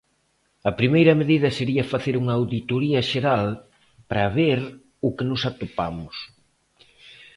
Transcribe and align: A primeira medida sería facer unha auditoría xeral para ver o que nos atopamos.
A 0.69 0.71
primeira 0.79 1.13
medida 1.21 1.55
sería 1.59 1.89
facer 1.93 2.15
unha 2.21 2.35
auditoría 2.39 3.01
xeral 3.11 3.47
para 4.09 4.33
ver 4.37 4.59
o 5.07 5.09
que 5.15 5.25
nos 5.29 5.41
atopamos. 5.49 6.15